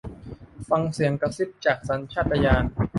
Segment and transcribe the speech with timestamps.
[0.69, 2.63] ฟังเสียงกระซิบจากสัญชาตญาณ